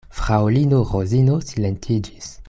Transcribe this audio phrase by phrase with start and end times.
[0.19, 2.33] Fraŭlino Rozino silentiĝis.